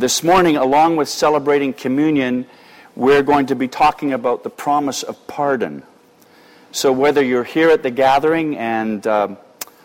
[0.00, 2.46] This morning, along with celebrating communion,
[2.96, 5.82] we're going to be talking about the promise of pardon.
[6.72, 9.36] So, whether you're here at the gathering and uh,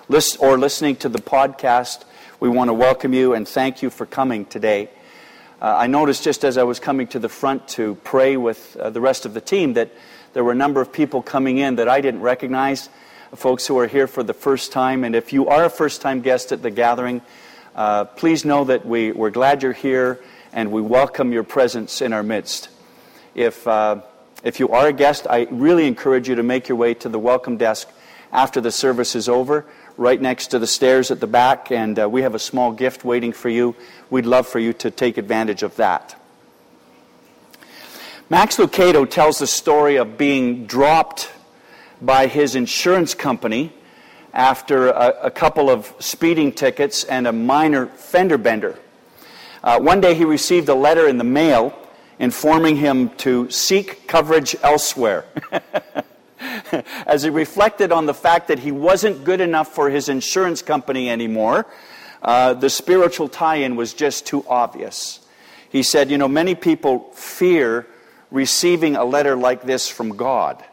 [0.08, 2.06] list, or listening to the podcast,
[2.40, 4.90] we want to welcome you and thank you for coming today.
[5.62, 8.92] Uh, I noticed just as I was coming to the front to pray with uh,
[8.92, 9.92] the rest of the team that
[10.32, 12.88] there were a number of people coming in that I didn't recognize,
[13.36, 15.04] folks who are here for the first time.
[15.04, 17.22] And if you are a first time guest at the gathering,
[17.76, 20.22] uh, please know that we, we're glad you're here
[20.54, 22.70] and we welcome your presence in our midst.
[23.36, 24.02] If, uh,
[24.44, 27.20] if you are a guest, I really encourage you to make your way to the
[27.20, 27.90] welcome desk
[28.32, 29.66] after the service is over,
[29.98, 33.04] right next to the stairs at the back, and uh, we have a small gift
[33.04, 33.76] waiting for you.
[34.10, 36.20] We'd love for you to take advantage of that.
[38.30, 41.32] Max Lucado tells the story of being dropped
[42.02, 43.74] by his insurance company
[44.36, 48.78] after a, a couple of speeding tickets and a minor fender bender.
[49.64, 51.74] Uh, one day he received a letter in the mail
[52.20, 55.26] informing him to seek coverage elsewhere.
[57.08, 61.10] As he reflected on the fact that he wasn't good enough for his insurance company
[61.10, 61.66] anymore,
[62.22, 65.22] uh, the spiritual tie in was just too obvious.
[65.70, 67.88] He said, You know, many people fear
[68.32, 70.64] receiving a letter like this from God.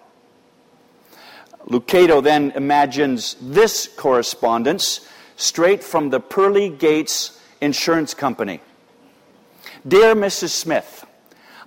[1.68, 8.60] Lucado then imagines this correspondence straight from the Pearly Gates Insurance Company.
[9.86, 10.50] Dear Mrs.
[10.50, 11.06] Smith,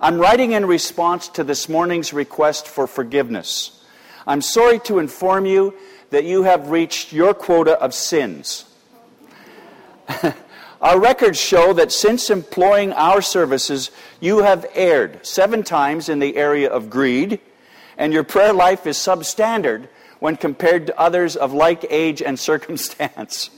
[0.00, 3.82] I'm writing in response to this morning's request for forgiveness.
[4.26, 5.74] I'm sorry to inform you
[6.10, 8.64] that you have reached your quota of sins.
[10.80, 16.36] our records show that since employing our services, you have erred seven times in the
[16.36, 17.40] area of greed
[17.96, 23.50] and your prayer life is substandard when compared to others of like age and circumstance.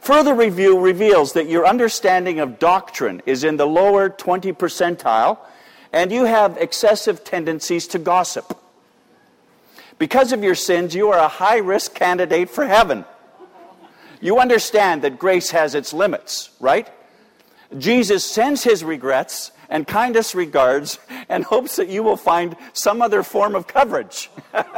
[0.00, 5.38] Further review reveals that your understanding of doctrine is in the lower 20 percentile,
[5.92, 8.58] and you have excessive tendencies to gossip.
[9.98, 13.04] Because of your sins, you are a high risk candidate for heaven.
[14.20, 16.88] You understand that grace has its limits, right?
[17.78, 23.24] Jesus sends his regrets and kindest regards and hopes that you will find some other
[23.24, 24.30] form of coverage.
[24.52, 24.70] well,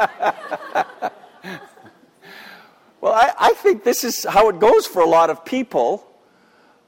[3.04, 6.10] I, I, think this is how it goes for a lot of people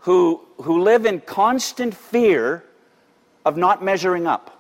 [0.01, 2.65] who, who live in constant fear
[3.45, 4.59] of not measuring up.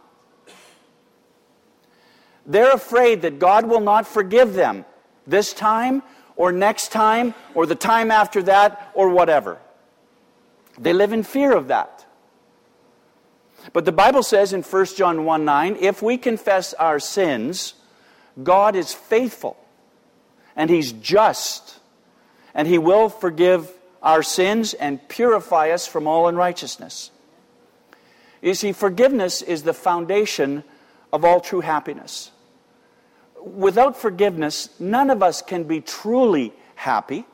[2.45, 4.85] They're afraid that God will not forgive them
[5.27, 6.03] this time
[6.37, 9.57] or next time or the time after that or whatever.
[10.79, 12.05] They live in fear of that.
[13.73, 17.75] But the Bible says in 1 John 1 9, if we confess our sins,
[18.43, 19.57] God is faithful
[20.57, 21.79] and He's just,
[22.55, 27.11] and He will forgive our sins and purify us from all unrighteousness.
[28.41, 30.65] You see, forgiveness is the foundation
[31.13, 32.31] of all true happiness.
[33.43, 37.25] Without forgiveness, none of us can be truly happy.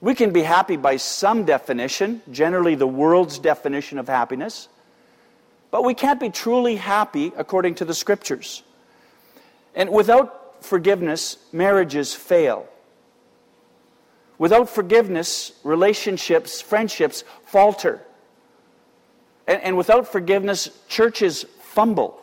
[0.00, 4.68] We can be happy by some definition, generally the world's definition of happiness.
[5.74, 8.62] But we can't be truly happy according to the scriptures.
[9.74, 12.68] And without forgiveness, marriages fail.
[14.38, 18.00] Without forgiveness, relationships, friendships falter.
[19.48, 22.22] And, and without forgiveness, churches fumble.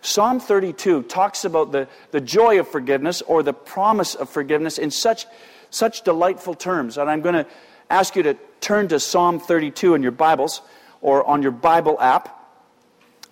[0.00, 4.90] Psalm 32 talks about the, the joy of forgiveness or the promise of forgiveness in
[4.90, 5.26] such,
[5.68, 6.96] such delightful terms.
[6.96, 7.46] And I'm going to
[7.90, 10.62] ask you to turn to Psalm 32 in your Bibles
[11.06, 12.36] or on your Bible app.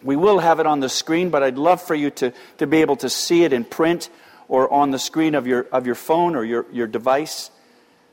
[0.00, 2.82] We will have it on the screen, but I'd love for you to, to be
[2.82, 4.10] able to see it in print
[4.46, 7.50] or on the screen of your, of your phone or your, your device.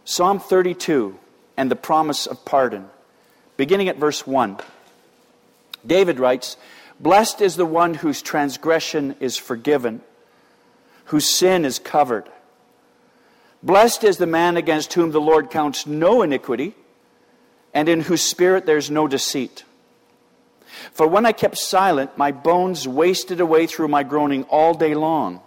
[0.04, 1.16] Psalm 32
[1.58, 2.88] and the promise of pardon.
[3.56, 4.58] Beginning at verse 1.
[5.86, 6.58] David writes,
[7.00, 10.02] Blessed is the one whose transgression is forgiven,
[11.06, 12.28] whose sin is covered.
[13.62, 16.74] Blessed is the man against whom the Lord counts no iniquity
[17.74, 19.64] and in whose spirit there's no deceit.
[20.94, 25.42] For when I kept silent, my bones wasted away through my groaning all day long.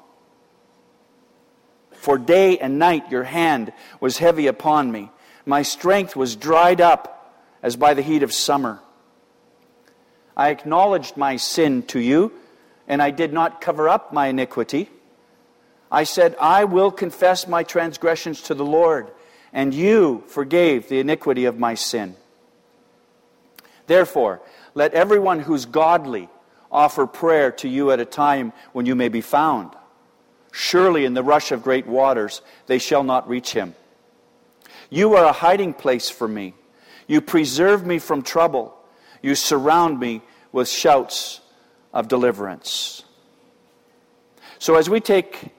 [1.93, 5.11] For day and night your hand was heavy upon me.
[5.47, 8.81] My strength was dried up as by the heat of summer.
[10.37, 12.33] I acknowledged my sin to you,
[12.89, 14.91] and I did not cover up my iniquity.
[15.91, 19.11] I said, I will confess my transgressions to the Lord
[19.55, 22.17] and you forgave the iniquity of my sin.
[23.87, 24.43] Therefore,
[24.75, 26.29] let everyone who's godly
[26.73, 29.71] offer prayer to you at a time when you may be found.
[30.53, 33.77] Surely in the rush of great waters they shall not reach him.
[34.91, 36.55] You are a hiding place for me.
[37.07, 38.77] You preserve me from trouble.
[39.23, 41.41] You surround me with shouts
[41.93, 43.05] of deliverance.
[44.59, 45.51] So, as we take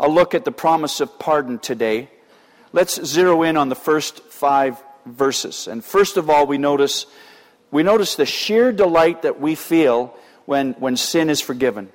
[0.00, 2.10] a look at the promise of pardon today,
[2.76, 4.76] let's zero in on the first five
[5.06, 5.66] verses.
[5.66, 7.06] And first of all, we notice,
[7.70, 10.14] we notice the sheer delight that we feel
[10.44, 11.88] when, when sin is forgiven.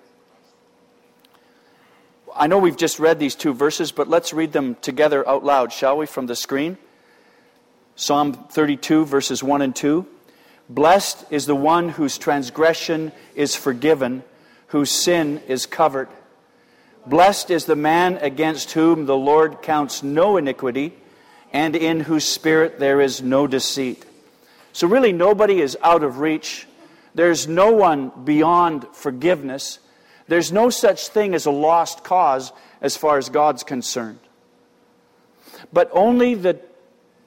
[2.36, 5.72] I know we've just read these two verses, but let's read them together out loud,
[5.72, 6.80] shall we, from the screen?
[7.96, 10.08] Psalm 32, verses 1 and 2.
[10.68, 14.24] Blessed is the one whose transgression is forgiven,
[14.68, 16.10] whose sin is covered.
[17.06, 20.94] Blessed is the man against whom the Lord counts no iniquity,
[21.52, 24.06] and in whose spirit there is no deceit.
[24.74, 26.68] So, really, nobody is out of reach.
[27.14, 29.80] There's no one beyond forgiveness.
[30.28, 34.20] There's no such thing as a lost cause as far as God's concerned.
[35.74, 36.62] But only the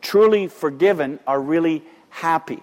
[0.00, 2.62] truly forgiven are really happy.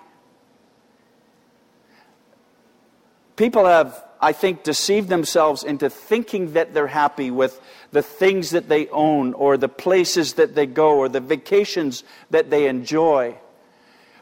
[3.36, 7.60] People have, I think, deceived themselves into thinking that they're happy with
[7.92, 12.50] the things that they own or the places that they go or the vacations that
[12.50, 13.36] they enjoy.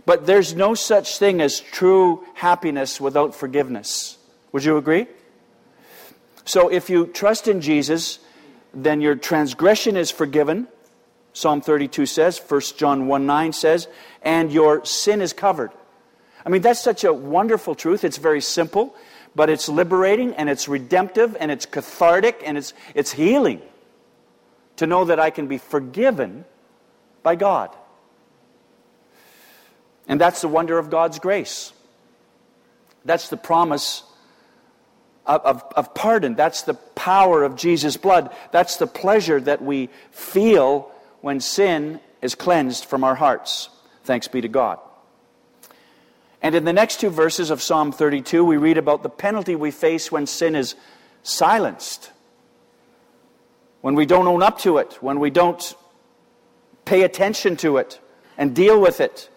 [0.06, 4.18] But there's no such thing as true happiness without forgiveness.
[4.52, 5.08] Would you agree?
[6.46, 8.20] So if you trust in Jesus,
[8.74, 10.68] then your transgression is forgiven.
[11.34, 13.88] Psalm 32 says, 1 John 1 9 says,
[14.24, 15.72] and your sin is covered.
[16.46, 18.04] I mean, that's such a wonderful truth.
[18.04, 18.96] It's very simple,
[19.36, 23.62] but it's liberating and it's redemptive and it's cathartic and it's, it's healing
[24.78, 26.46] to know that I can be forgiven
[27.22, 27.76] by God.
[30.08, 31.74] And that's the wonder of God's grace.
[33.06, 34.04] That's the promise
[35.26, 36.36] of, of, of, pardon.
[36.36, 38.36] That's the power of Jesus' blood.
[38.52, 40.92] That's the pleasure that we feel
[41.22, 43.70] when sin is cleansed from our hearts.
[44.04, 44.80] Thanks be to God.
[46.42, 49.72] And in the next two verses of Psalm 32, we read about the penalty we
[49.72, 50.76] face when sin is
[51.22, 52.12] silenced,
[53.82, 55.76] when we don't own up to it, when we don't
[56.86, 58.00] pay attention to it
[58.38, 59.30] and deal with it.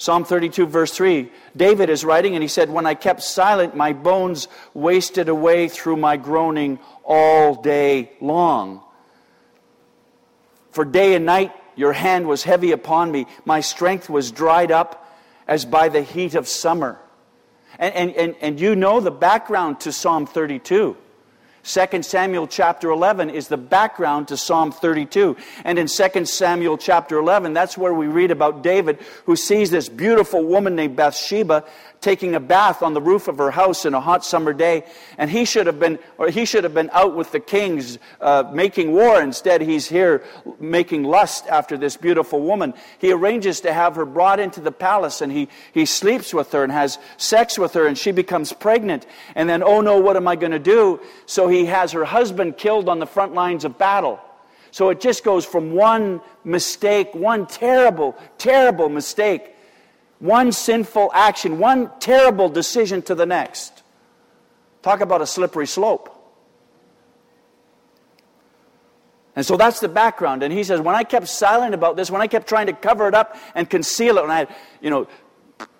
[0.00, 3.92] Psalm 32, verse 3, David is writing, and he said, When I kept silent, my
[3.92, 8.80] bones wasted away through my groaning all day long.
[10.70, 15.04] For day and night your hand was heavy upon me, my strength was dried up
[15.48, 17.00] as by the heat of summer.
[17.78, 20.96] And, and, and, and you know the background to Psalm 32.
[21.64, 25.36] 2 Samuel chapter 11 is the background to Psalm 32.
[25.64, 29.88] And in 2 Samuel chapter 11, that's where we read about David who sees this
[29.88, 31.64] beautiful woman named Bathsheba
[32.00, 34.84] taking a bath on the roof of her house in a hot summer day.
[35.16, 38.44] And he should have been, or he should have been out with the kings uh,
[38.52, 39.20] making war.
[39.20, 40.22] Instead, he's here
[40.60, 42.74] making lust after this beautiful woman.
[42.98, 46.62] He arranges to have her brought into the palace and he, he sleeps with her
[46.62, 49.06] and has sex with her and she becomes pregnant.
[49.34, 51.00] And then, oh no, what am I going to do?
[51.26, 54.20] So he has her husband killed on the front lines of battle.
[54.70, 59.54] So it just goes from one mistake, one terrible, terrible mistake
[60.18, 63.82] one sinful action, one terrible decision to the next.
[64.82, 66.14] Talk about a slippery slope.
[69.36, 70.42] And so that's the background.
[70.42, 73.06] And he says, when I kept silent about this, when I kept trying to cover
[73.06, 74.48] it up and conceal it, when I,
[74.80, 75.06] you know,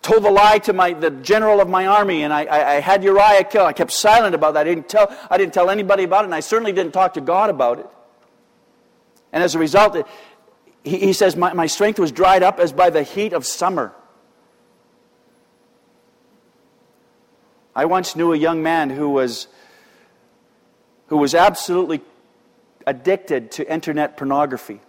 [0.01, 3.03] told the lie to my, the general of my army, and I, I, I had
[3.03, 4.61] Uriah killed, I kept silent about that.
[4.61, 7.21] I didn't, tell, I didn't tell anybody about it, and I certainly didn't talk to
[7.21, 7.87] God about it.
[9.33, 10.07] And as a result, it,
[10.85, 13.93] he, he says, my, my strength was dried up as by the heat of summer.
[17.79, 19.47] I once knew a young man who was,
[21.07, 22.01] who was absolutely
[22.89, 24.81] addicted to internet pornography.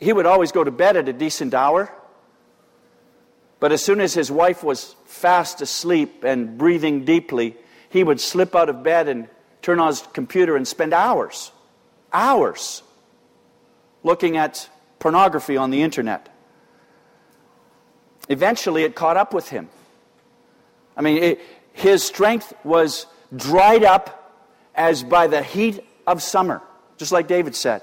[0.00, 1.92] He would always go to bed at a decent hour,
[3.60, 7.54] but as soon as his wife was fast asleep and breathing deeply,
[7.90, 9.28] he would slip out of bed and
[9.60, 11.52] turn on his computer and spend hours,
[12.14, 12.82] hours,
[14.02, 16.34] looking at pornography on the internet.
[18.28, 19.68] Eventually, it caught up with him.
[20.96, 21.40] I mean, it,
[21.72, 24.34] his strength was dried up
[24.74, 26.62] as by the heat of summer,
[26.96, 27.82] just like David said.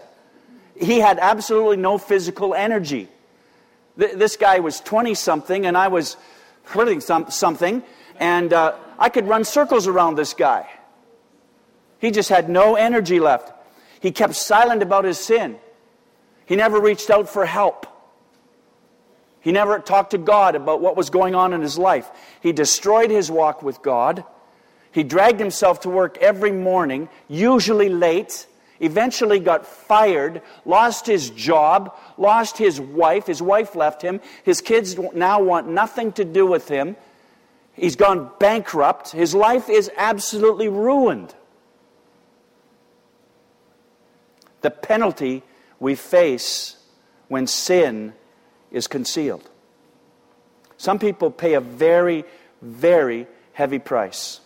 [0.80, 3.08] He had absolutely no physical energy.
[3.98, 6.18] Th- this guy was 20 something, and I was
[6.64, 7.84] hurting some- something,
[8.20, 10.68] and uh, I could run circles around this guy.
[12.00, 13.54] He just had no energy left.
[14.00, 15.58] He kept silent about his sin.
[16.46, 17.88] He never reached out for help.
[19.46, 22.10] He never talked to God about what was going on in his life.
[22.42, 24.24] He destroyed his walk with God.
[24.92, 28.48] He dragged himself to work every morning, usually late.
[28.80, 33.28] eventually got fired, lost his job, lost his wife.
[33.28, 34.20] His wife left him.
[34.44, 36.96] His kids now want nothing to do with him.
[37.74, 39.12] He's gone bankrupt.
[39.12, 41.36] His life is absolutely ruined.
[44.62, 45.44] The penalty
[45.80, 46.78] we face
[47.28, 48.14] when sin
[48.76, 49.50] is concealed.
[50.78, 52.26] Some people pay a very,
[52.62, 54.42] very heavy price.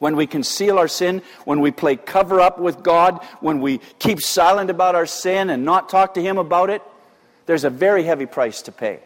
[0.00, 4.20] When we conceal our sin, when we play cover up with God, when we keep
[4.20, 6.82] silent about our sin and not talk to Him about it,
[7.46, 9.00] there's a very heavy price to pay.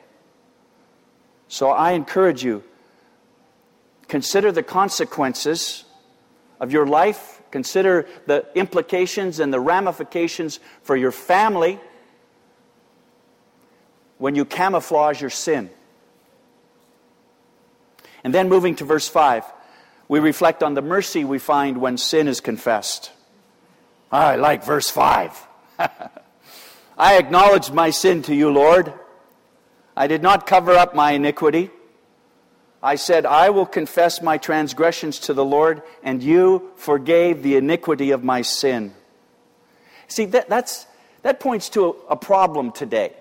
[1.49, 2.65] So I encourage you
[4.09, 5.85] consider the consequences
[6.59, 11.79] of your life, consider the implications and the ramifications for your family
[14.23, 15.69] when you camouflage your sin.
[18.23, 19.45] And then moving to verse 5
[20.07, 23.11] we reflect on the mercy we find when sin is confessed.
[24.13, 25.47] Ah, I like verse 5.
[26.99, 28.93] I acknowledged my sin to you, Lord.
[29.97, 31.71] I did not cover up my iniquity.
[32.81, 38.11] I said, I will confess my transgressions to the Lord, and you forgave the iniquity
[38.11, 38.95] of my sin.
[40.07, 40.87] See, that, that's,
[41.23, 43.15] that points to a, a problem today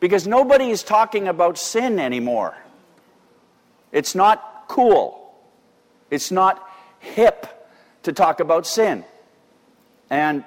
[0.00, 2.54] because nobody is talking about sin anymore.
[3.92, 5.34] It's not cool.
[6.10, 6.68] It's not
[7.00, 7.46] hip
[8.02, 9.04] to talk about sin.
[10.10, 10.44] And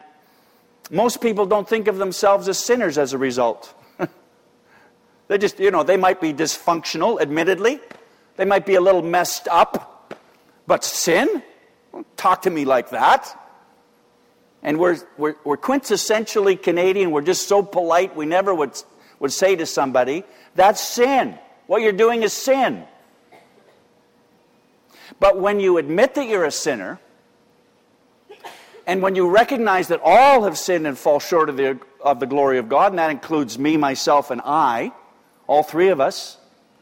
[0.89, 3.73] most people don't think of themselves as sinners as a result.
[5.27, 7.79] they just, you know, they might be dysfunctional, admittedly.
[8.37, 10.13] They might be a little messed up.
[10.67, 11.41] But sin?
[11.91, 13.33] Don't talk to me like that.
[14.63, 17.11] And we're, we're, we're quintessentially Canadian.
[17.11, 18.71] We're just so polite, we never would,
[19.19, 20.23] would say to somebody,
[20.55, 21.37] that's sin.
[21.67, 22.85] What you're doing is sin.
[25.19, 26.99] But when you admit that you're a sinner,
[28.85, 32.25] and when you recognize that all have sinned and fall short of the, of the
[32.25, 34.93] glory of God, and that includes me, myself, and I,
[35.45, 36.37] all three of us,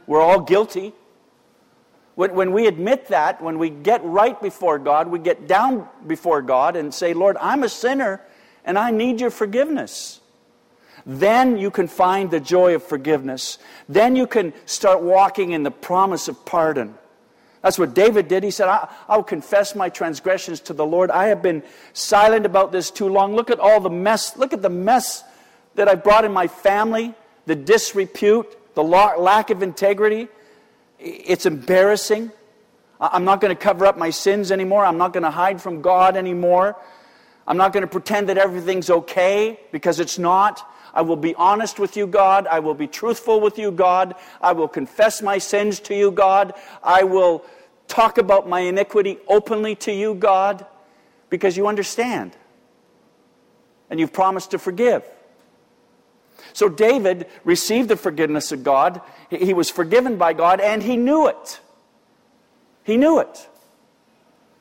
[0.06, 0.94] we're all guilty.
[2.16, 6.42] When, when we admit that, when we get right before God, we get down before
[6.42, 8.22] God and say, Lord, I'm a sinner
[8.64, 10.22] and I need your forgiveness.
[11.06, 13.60] Then you can find the joy of forgiveness.
[13.88, 16.96] Then you can start walking in the promise of pardon.
[17.62, 18.44] That's what David did.
[18.44, 21.10] He said, I, will confess my transgressions to the Lord.
[21.10, 23.36] I have been silent about this too long.
[23.36, 24.38] Look at all the mess.
[24.38, 25.24] Look at the mess
[25.76, 27.14] that I brought in my family,
[27.48, 30.28] the disrepute, the lack of integrity.
[31.00, 32.32] It's embarrassing.
[33.00, 34.86] I'm not going to cover up my sins anymore.
[34.86, 36.76] I'm not going to hide from God anymore.
[37.48, 40.68] I'm not going to pretend that everything's okay because it's not.
[40.96, 42.48] I will be honest with you, God.
[42.48, 44.16] I will be truthful with you, God.
[44.42, 46.54] I will confess my sins to you, God.
[46.82, 47.44] I will
[47.90, 50.66] talk about my iniquity openly to you, God,
[51.30, 52.36] because you understand.
[53.90, 55.04] And you've promised to forgive.
[56.54, 59.02] So David received the forgiveness of God.
[59.30, 61.60] He was forgiven by God, and he knew it.
[62.84, 63.50] He knew it.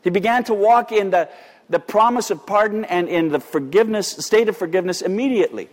[0.03, 1.29] He began to walk in the,
[1.71, 5.69] the promise of pardon and in the forgiveness, state of forgiveness immediately.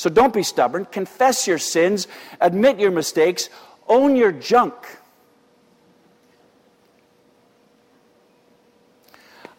[0.00, 0.86] So don't be stubborn.
[0.86, 2.08] Confess your sins,
[2.40, 3.50] admit your mistakes,
[3.86, 4.72] own your junk.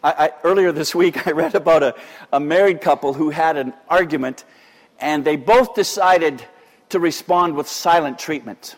[0.03, 1.95] I, I, earlier this week, I read about a,
[2.33, 4.43] a married couple who had an argument,
[5.00, 6.43] and they both decided
[6.89, 8.77] to respond with silent treatment.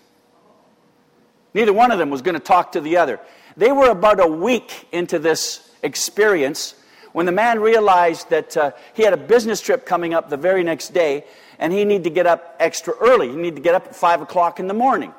[1.54, 3.22] Neither one of them was going to talk to the other.
[3.56, 6.76] They were about a week into this experience
[7.14, 10.64] when the man realized that uh, he had a business trip coming up the very
[10.64, 11.24] next day
[11.60, 13.30] and he needed to get up extra early.
[13.30, 15.14] He needed to get up at 5 o'clock in the morning.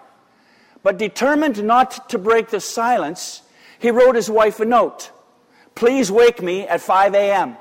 [0.83, 3.43] But determined not to break the silence,
[3.79, 5.11] he wrote his wife a note.
[5.75, 7.57] Please wake me at 5 a.m.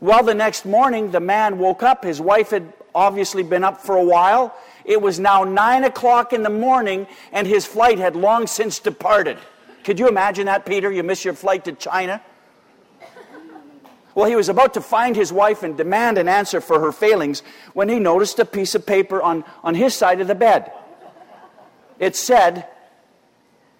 [0.00, 2.04] Well, the next morning, the man woke up.
[2.04, 4.54] His wife had obviously been up for a while.
[4.84, 9.36] It was now 9 o'clock in the morning, and his flight had long since departed.
[9.84, 10.90] Could you imagine that, Peter?
[10.90, 12.22] You miss your flight to China?
[14.14, 17.42] Well, he was about to find his wife and demand an answer for her failings
[17.72, 20.72] when he noticed a piece of paper on, on his side of the bed.
[21.98, 22.66] It said,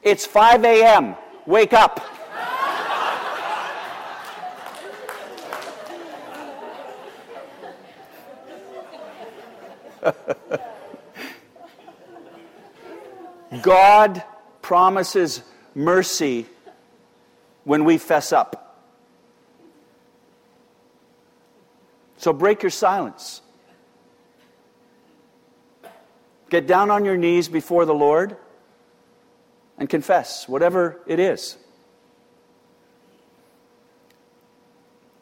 [0.03, 1.17] It's 5 a.m.
[1.47, 2.01] Wake up.
[13.63, 14.23] God
[14.63, 15.43] promises
[15.75, 16.47] mercy
[17.65, 18.70] when we fess up.
[22.21, 23.41] So break your silence.
[26.51, 28.37] Get down on your knees before the Lord
[29.79, 31.57] and confess whatever it is.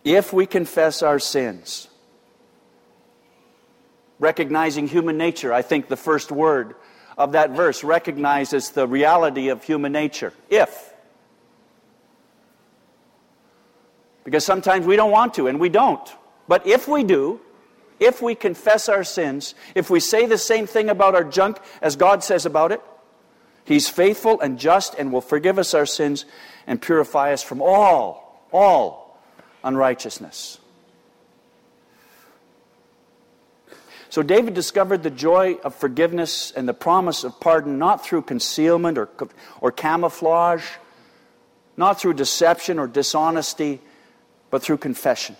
[0.03, 1.87] If we confess our sins,
[4.19, 6.75] recognizing human nature, I think the first word
[7.17, 10.33] of that verse recognizes the reality of human nature.
[10.51, 10.93] If.
[14.25, 16.13] Because sometimes we don't want to, and we don't.
[16.49, 17.41] But if we do,
[18.01, 21.95] if we confess our sins, if we say the same thing about our junk as
[21.95, 22.81] God says about it,
[23.65, 26.25] He's faithful and just and will forgive us our sins
[26.67, 29.21] and purify us from all, all
[29.63, 30.59] unrighteousness.
[34.09, 38.97] So David discovered the joy of forgiveness and the promise of pardon not through concealment
[38.97, 39.11] or,
[39.61, 40.65] or camouflage,
[41.77, 43.81] not through deception or dishonesty,
[44.51, 45.37] but through confession.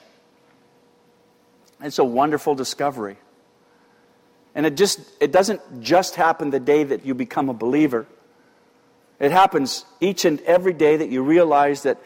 [1.81, 3.17] It's a wonderful discovery.
[4.55, 8.07] And it just it doesn't just happen the day that you become a believer.
[9.21, 12.01] It happens each and every day that you realize that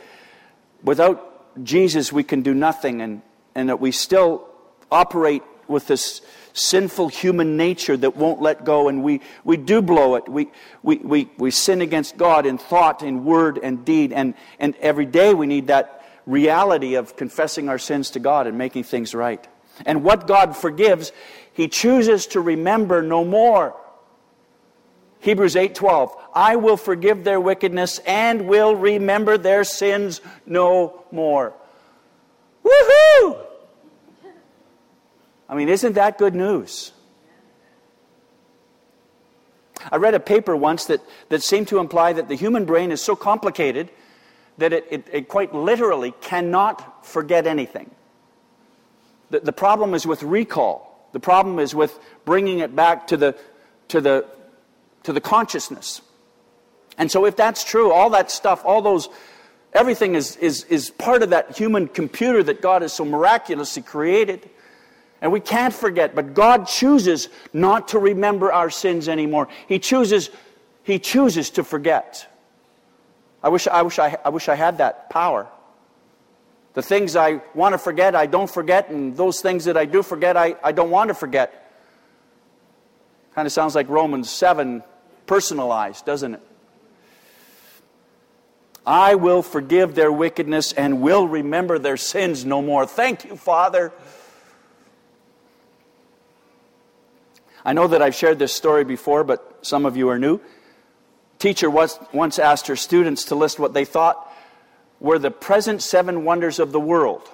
[0.82, 3.22] without Jesus we can do nothing and,
[3.54, 4.48] and that we still
[4.90, 6.22] operate with this
[6.54, 10.28] sinful human nature that won't let go and we, we do blow it.
[10.28, 10.50] We,
[10.82, 14.12] we, we, we sin against God in thought, in word, and deed.
[14.12, 18.58] And, and every day we need that reality of confessing our sins to God and
[18.58, 19.46] making things right.
[19.84, 21.12] And what God forgives,
[21.52, 23.76] He chooses to remember no more.
[25.20, 31.54] Hebrews 8:12 I will forgive their wickedness and will remember their sins no more.
[32.64, 33.38] Woohoo!
[35.48, 36.92] I mean, isn't that good news?
[39.90, 43.00] I read a paper once that, that seemed to imply that the human brain is
[43.00, 43.90] so complicated
[44.58, 47.90] that it, it, it quite literally cannot forget anything.
[49.32, 51.08] The, the problem is with recall.
[51.12, 53.34] The problem is with bringing it back to the,
[53.88, 54.26] to the,
[55.04, 56.02] to the consciousness.
[56.98, 59.08] And so, if that's true, all that stuff, all those,
[59.72, 64.50] everything is, is, is part of that human computer that God has so miraculously created.
[65.22, 69.48] And we can't forget, but God chooses not to remember our sins anymore.
[69.66, 70.28] He chooses,
[70.82, 72.28] he chooses to forget.
[73.42, 75.48] I wish, I, wish I, I wish I had that power.
[76.74, 80.02] The things I want to forget, I don't forget, and those things that I do
[80.02, 81.58] forget, I, I don't want to forget.
[83.34, 84.82] Kind of sounds like Romans 7
[85.26, 86.40] personalized, doesn't it?
[88.86, 92.86] I will forgive their wickedness and will remember their sins no more.
[92.86, 93.92] Thank you, Father.
[97.64, 100.40] I know that I've shared this story before, but some of you are new.
[101.38, 104.31] Teacher once asked her students to list what they thought
[105.02, 107.28] were the present seven wonders of the world.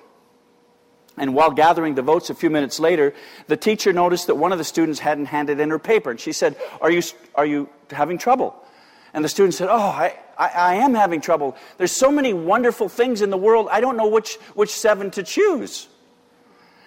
[1.19, 3.13] And while gathering the votes a few minutes later,
[3.47, 6.11] the teacher noticed that one of the students hadn't handed in her paper.
[6.11, 7.03] And she said, Are you,
[7.35, 8.57] are you having trouble?
[9.13, 11.57] And the student said, Oh, I, I, I am having trouble.
[11.77, 15.23] There's so many wonderful things in the world, I don't know which, which seven to
[15.23, 15.89] choose.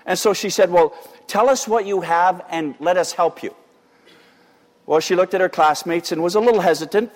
[0.07, 0.95] And so she said, Well,
[1.27, 3.53] tell us what you have and let us help you.
[4.87, 7.11] Well, she looked at her classmates and was a little hesitant,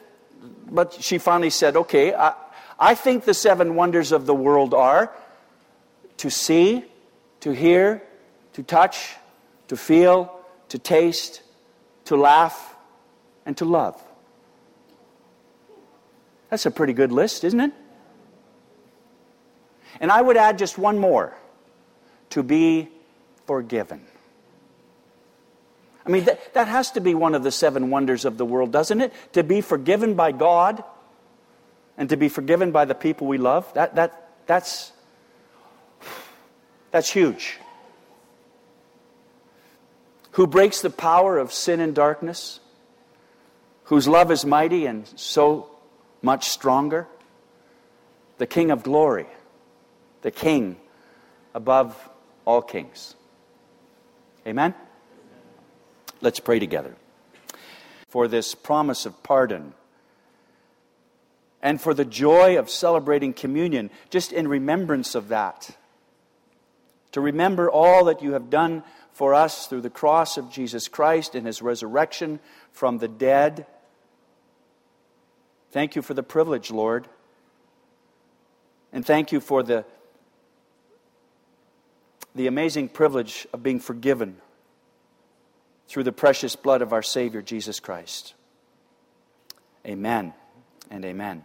[0.69, 2.36] but she finally said, Okay, I,
[2.79, 5.11] I think the seven wonders of the world are
[6.17, 6.83] to see,
[7.41, 8.01] to hear,
[8.53, 9.15] to touch,
[9.67, 11.41] to feel, to taste,
[12.05, 12.75] to laugh,
[13.45, 14.01] and to love.
[16.49, 17.71] That's a pretty good list, isn't it?
[19.99, 21.33] And I would add just one more
[22.31, 22.89] to be
[23.45, 24.05] forgiven.
[26.05, 28.71] I mean, that, that has to be one of the seven wonders of the world,
[28.71, 29.13] doesn't it?
[29.33, 30.83] To be forgiven by God
[31.97, 33.71] and to be forgiven by the people we love.
[33.73, 34.91] That, that, that's,
[36.91, 37.58] that's huge.
[40.31, 42.60] Who breaks the power of sin and darkness,
[43.86, 45.69] whose love is mighty and so
[46.21, 47.08] much stronger.
[48.38, 49.27] The King of glory,
[50.23, 50.77] the King
[51.53, 51.97] above
[52.43, 53.15] all kings.
[54.45, 54.73] Amen?
[56.21, 56.95] Let's pray together.
[58.10, 59.73] For this promise of pardon
[61.65, 65.75] and for the joy of celebrating communion, just in remembrance of that.
[67.13, 71.34] To remember all that you have done for us through the cross of Jesus Christ
[71.34, 72.39] and his resurrection
[72.71, 73.65] from the dead.
[75.71, 77.08] Thank you for the privilege, Lord.
[78.93, 79.86] And thank you for the,
[82.36, 84.38] the amazing privilege of being forgiven
[85.88, 88.36] through the precious blood of our Savior, Jesus Christ.
[89.84, 90.32] Amen
[90.91, 91.41] and amen.